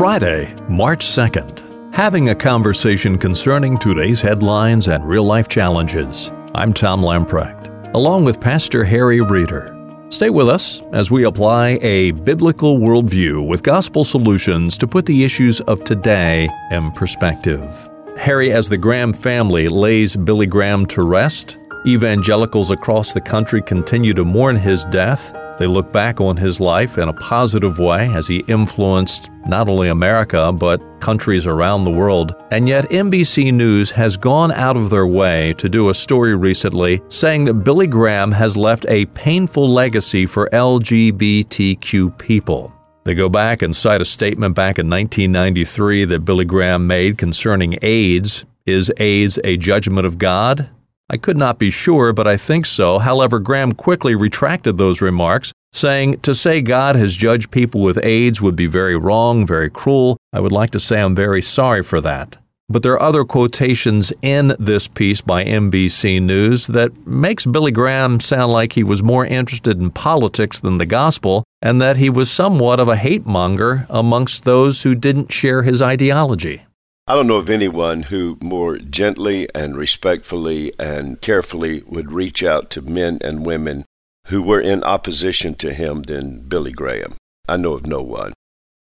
[0.00, 1.94] Friday, March 2nd.
[1.94, 6.30] Having a conversation concerning today's headlines and real life challenges.
[6.54, 9.68] I'm Tom Lamprecht, along with Pastor Harry Reeder.
[10.08, 15.22] Stay with us as we apply a biblical worldview with gospel solutions to put the
[15.22, 17.68] issues of today in perspective.
[18.16, 24.14] Harry, as the Graham family lays Billy Graham to rest, evangelicals across the country continue
[24.14, 28.26] to mourn his death they look back on his life in a positive way as
[28.26, 32.34] he influenced not only America, but countries around the world.
[32.50, 37.02] And yet, NBC News has gone out of their way to do a story recently
[37.10, 42.72] saying that Billy Graham has left a painful legacy for LGBTQ people.
[43.04, 47.78] They go back and cite a statement back in 1993 that Billy Graham made concerning
[47.82, 48.46] AIDS.
[48.64, 50.70] Is AIDS a judgment of God?
[51.12, 53.00] I could not be sure, but I think so.
[53.00, 58.40] However, Graham quickly retracted those remarks, saying, To say God has judged people with AIDS
[58.40, 60.16] would be very wrong, very cruel.
[60.32, 62.36] I would like to say I'm very sorry for that.
[62.68, 68.20] But there are other quotations in this piece by NBC News that makes Billy Graham
[68.20, 72.30] sound like he was more interested in politics than the gospel, and that he was
[72.30, 76.62] somewhat of a hate monger amongst those who didn't share his ideology.
[77.10, 82.70] I don't know of anyone who more gently and respectfully and carefully would reach out
[82.70, 83.84] to men and women
[84.28, 87.16] who were in opposition to him than Billy Graham.
[87.48, 88.32] I know of no one.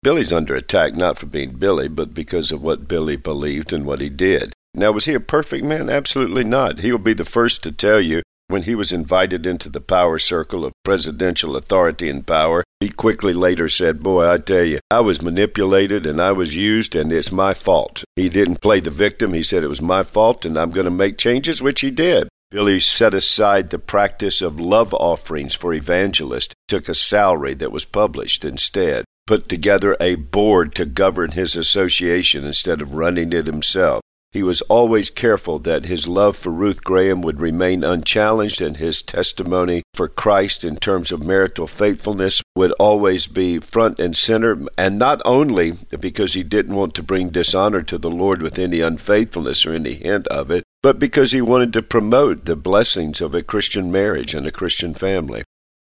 [0.02, 4.00] Billy's under attack not for being Billy, but because of what Billy believed and what
[4.00, 4.52] he did.
[4.74, 5.88] Now, was he a perfect man?
[5.88, 6.80] Absolutely not.
[6.80, 10.18] He will be the first to tell you when he was invited into the power
[10.18, 15.00] circle of presidential authority and power, he quickly later said, Boy, I tell you, I
[15.00, 18.04] was manipulated and I was used, and it's my fault.
[18.14, 19.32] He didn't play the victim.
[19.32, 22.28] He said it was my fault, and I'm going to make changes, which he did.
[22.50, 27.84] Billy set aside the practice of love offerings for evangelists, took a salary that was
[27.84, 34.00] published instead, put together a board to govern his association instead of running it himself.
[34.36, 39.00] He was always careful that his love for Ruth Graham would remain unchallenged and his
[39.00, 44.58] testimony for Christ in terms of marital faithfulness would always be front and center.
[44.76, 48.82] And not only because he didn't want to bring dishonor to the Lord with any
[48.82, 53.34] unfaithfulness or any hint of it, but because he wanted to promote the blessings of
[53.34, 55.44] a Christian marriage and a Christian family.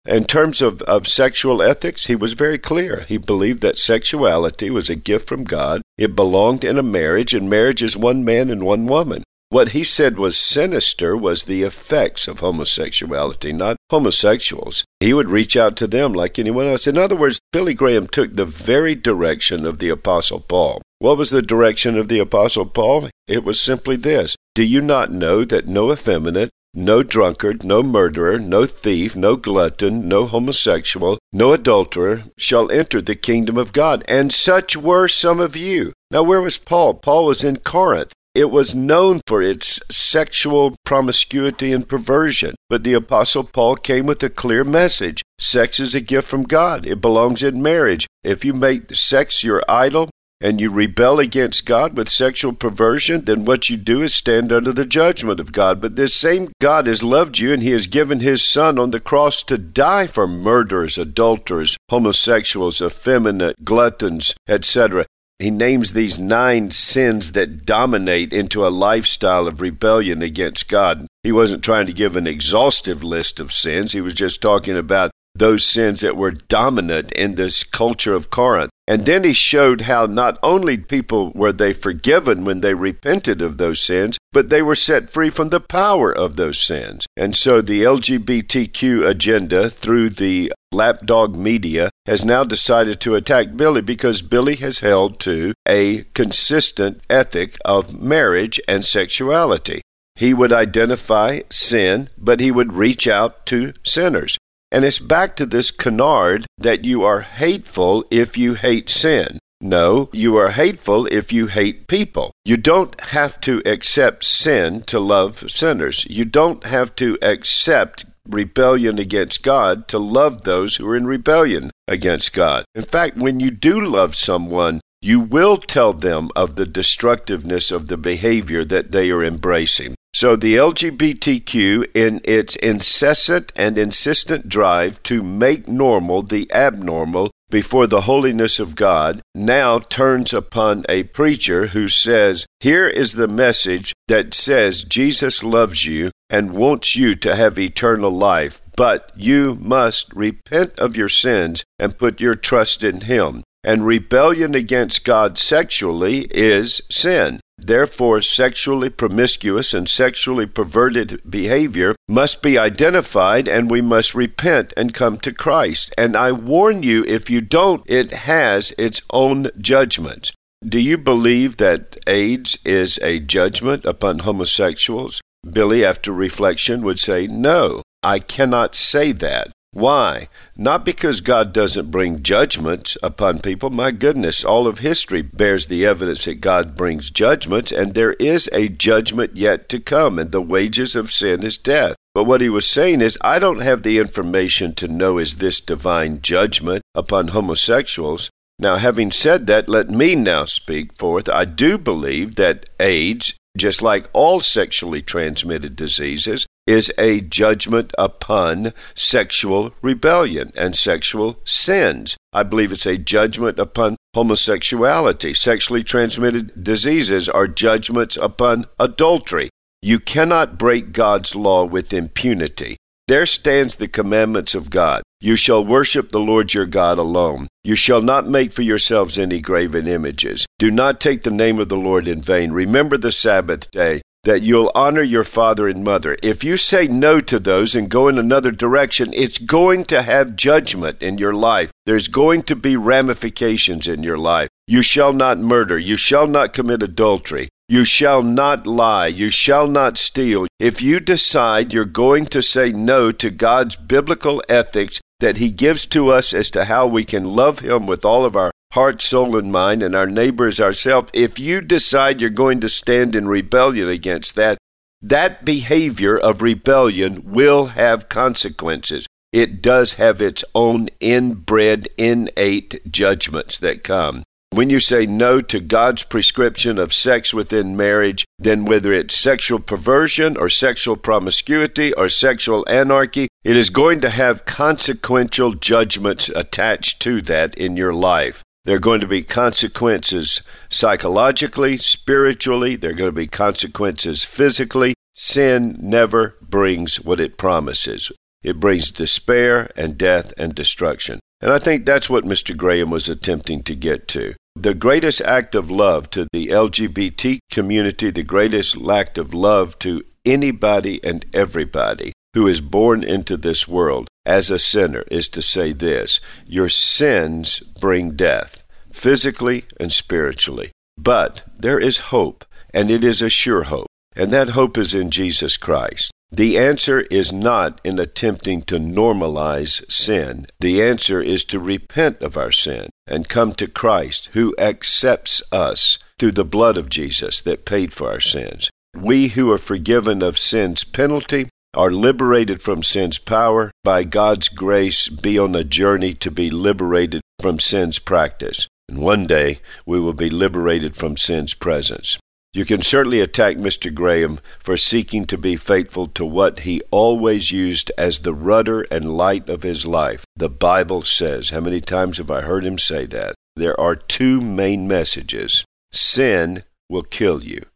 [0.06, 3.06] In terms of, of sexual ethics, he was very clear.
[3.08, 5.80] He believed that sexuality was a gift from God.
[5.96, 9.22] It belonged in a marriage, and marriage is one man and one woman.
[9.48, 14.84] What he said was sinister was the effects of homosexuality, not homosexuals.
[15.00, 16.86] He would reach out to them like anyone else.
[16.86, 20.82] In other words, Billy Graham took the very direction of the Apostle Paul.
[20.98, 23.08] What was the direction of the Apostle Paul?
[23.28, 28.38] It was simply this Do you not know that no effeminate, no drunkard, no murderer,
[28.38, 34.04] no thief, no glutton, no homosexual, no adulterer shall enter the kingdom of God.
[34.08, 35.92] And such were some of you.
[36.10, 36.94] Now, where was Paul?
[36.94, 38.12] Paul was in Corinth.
[38.34, 42.56] It was known for its sexual promiscuity and perversion.
[42.68, 46.86] But the Apostle Paul came with a clear message sex is a gift from God,
[46.86, 48.06] it belongs in marriage.
[48.22, 50.10] If you make sex your idol,
[50.44, 54.74] and you rebel against God with sexual perversion, then what you do is stand under
[54.74, 55.80] the judgment of God.
[55.80, 59.00] But this same God has loved you and He has given His Son on the
[59.00, 65.06] cross to die for murderers, adulterers, homosexuals, effeminate, gluttons, etc.
[65.38, 71.06] He names these nine sins that dominate into a lifestyle of rebellion against God.
[71.22, 73.92] He wasn't trying to give an exhaustive list of sins.
[73.92, 78.70] He was just talking about those sins that were dominant in this culture of Corinth.
[78.86, 83.56] And then he showed how not only people were they forgiven when they repented of
[83.56, 87.06] those sins, but they were set free from the power of those sins.
[87.16, 93.80] And so the LGBTQ agenda through the lapdog media has now decided to attack Billy
[93.80, 99.80] because Billy has held to a consistent ethic of marriage and sexuality.
[100.16, 104.36] He would identify sin, but he would reach out to sinners.
[104.74, 109.38] And it's back to this canard that you are hateful if you hate sin.
[109.60, 112.32] No, you are hateful if you hate people.
[112.44, 116.04] You don't have to accept sin to love sinners.
[116.10, 121.70] You don't have to accept rebellion against God to love those who are in rebellion
[121.86, 122.64] against God.
[122.74, 127.86] In fact, when you do love someone, you will tell them of the destructiveness of
[127.86, 129.94] the behavior that they are embracing.
[130.14, 137.88] So the LGBTQ, in its incessant and insistent drive to make normal the abnormal before
[137.88, 143.92] the holiness of God, now turns upon a preacher who says, Here is the message
[144.06, 150.12] that says Jesus loves you and wants you to have eternal life, but you must
[150.14, 153.42] repent of your sins and put your trust in Him.
[153.66, 157.40] and rebellion against God sexually is sin.
[157.58, 164.92] Therefore, sexually promiscuous and sexually perverted behavior must be identified and we must repent and
[164.92, 165.94] come to Christ.
[165.96, 170.32] And I warn you, if you don't, it has its own judgment.
[170.66, 175.20] Do you believe that AIDS is a judgment upon homosexuals?
[175.48, 179.52] Billy, after reflection, would say, No, I cannot say that.
[179.74, 180.28] Why?
[180.56, 183.70] Not because God doesn't bring judgment upon people.
[183.70, 188.48] My goodness, all of history bears the evidence that God brings judgment, and there is
[188.52, 191.96] a judgment yet to come, and the wages of sin is death.
[192.14, 195.60] But what he was saying is, I don't have the information to know is this
[195.60, 198.30] divine judgment upon homosexuals.
[198.60, 201.28] Now, having said that, let me now speak forth.
[201.28, 208.72] I do believe that AIDS, just like all sexually transmitted diseases, is a judgment upon
[208.94, 212.16] sexual rebellion and sexual sins.
[212.32, 215.34] I believe it's a judgment upon homosexuality.
[215.34, 219.50] Sexually transmitted diseases are judgments upon adultery.
[219.82, 222.78] You cannot break God's law with impunity.
[223.06, 225.02] There stands the commandments of God.
[225.20, 227.48] You shall worship the Lord your God alone.
[227.62, 230.46] You shall not make for yourselves any graven images.
[230.58, 232.52] Do not take the name of the Lord in vain.
[232.52, 236.16] Remember the Sabbath day that you'll honor your father and mother.
[236.22, 240.36] If you say no to those and go in another direction, it's going to have
[240.36, 241.70] judgment in your life.
[241.86, 244.48] There's going to be ramifications in your life.
[244.66, 245.78] You shall not murder.
[245.78, 247.48] You shall not commit adultery.
[247.68, 249.06] You shall not lie.
[249.06, 250.46] You shall not steal.
[250.58, 255.86] If you decide you're going to say no to God's biblical ethics that He gives
[255.86, 259.36] to us as to how we can love Him with all of our heart, soul,
[259.36, 263.88] and mind, and our neighbors ourselves, if you decide you're going to stand in rebellion
[263.88, 264.58] against that,
[265.00, 269.06] that behavior of rebellion will have consequences.
[269.32, 274.24] It does have its own inbred, innate judgments that come.
[274.50, 279.60] When you say no to God's prescription of sex within marriage, then whether it's sexual
[279.60, 287.00] perversion or sexual promiscuity or sexual anarchy, it is going to have consequential judgments attached
[287.02, 288.42] to that in your life.
[288.64, 290.40] There are going to be consequences
[290.70, 294.94] psychologically, spiritually, there are going to be consequences physically.
[295.12, 298.10] Sin never brings what it promises.
[298.42, 301.20] It brings despair and death and destruction.
[301.42, 302.56] And I think that's what Mr.
[302.56, 304.34] Graham was attempting to get to.
[304.56, 310.04] The greatest act of love to the LGBT community, the greatest act of love to
[310.24, 315.72] anybody and everybody who is born into this world as a sinner is to say
[315.72, 320.70] this Your sins bring death, physically and spiritually.
[320.98, 325.10] But there is hope, and it is a sure hope, and that hope is in
[325.10, 326.10] Jesus Christ.
[326.30, 330.46] The answer is not in attempting to normalize sin.
[330.58, 335.98] The answer is to repent of our sin and come to Christ, who accepts us
[336.18, 338.70] through the blood of Jesus that paid for our sins.
[338.96, 345.08] We who are forgiven of sin's penalty are liberated from sin's power, by God's grace,
[345.08, 348.68] be on a journey to be liberated from sin's practice.
[348.88, 352.18] And one day we will be liberated from sin's presence.
[352.52, 353.92] You can certainly attack Mr.
[353.92, 359.16] Graham for seeking to be faithful to what he always used as the rudder and
[359.16, 360.24] light of his life.
[360.36, 363.34] The Bible says, how many times have I heard him say that?
[363.56, 367.66] There are two main messages sin will kill you,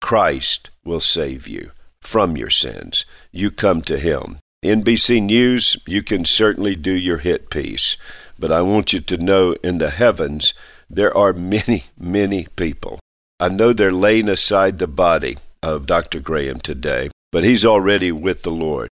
[0.00, 1.70] Christ will save you
[2.06, 3.04] from your sins.
[3.32, 4.38] You come to Him.
[4.64, 7.96] NBC News, you can certainly do your hit piece,
[8.38, 10.54] but I want you to know in the heavens
[10.88, 12.98] there are many, many people.
[13.38, 16.20] I know they're laying aside the body of Dr.
[16.20, 18.88] Graham today, but he's already with the Lord.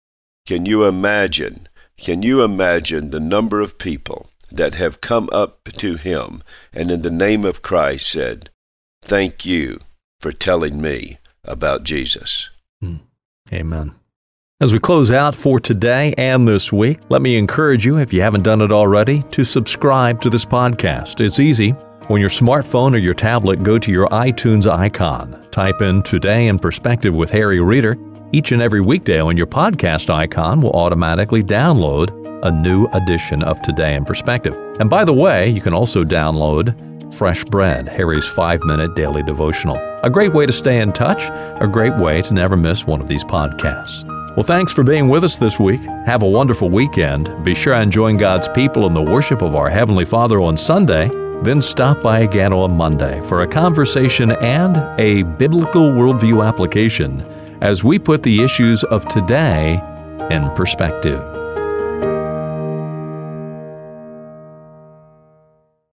[0.47, 1.67] Can you imagine?
[1.97, 7.03] Can you imagine the number of people that have come up to him and in
[7.03, 8.49] the name of Christ said,
[9.03, 9.79] Thank you
[10.19, 12.49] for telling me about Jesus?
[12.81, 12.97] Hmm.
[13.51, 13.93] Amen.
[14.59, 18.21] As we close out for today and this week, let me encourage you, if you
[18.21, 21.19] haven't done it already, to subscribe to this podcast.
[21.19, 21.73] It's easy.
[22.09, 25.47] On your smartphone or your tablet, go to your iTunes icon.
[25.49, 27.95] Type in Today in Perspective with Harry Reeder.
[28.33, 32.11] Each and every weekday on your podcast icon will automatically download
[32.43, 34.55] a new edition of Today in Perspective.
[34.79, 36.75] And by the way, you can also download
[37.13, 39.77] Fresh Bread, Harry's five minute daily devotional.
[40.03, 41.21] A great way to stay in touch,
[41.61, 44.05] a great way to never miss one of these podcasts.
[44.35, 45.81] Well, thanks for being with us this week.
[46.05, 47.43] Have a wonderful weekend.
[47.43, 51.09] Be sure and join God's people in the worship of our Heavenly Father on Sunday.
[51.43, 57.21] Then stop by again on Monday for a conversation and a biblical worldview application
[57.61, 59.81] as we put the issues of today
[60.29, 61.40] in perspective.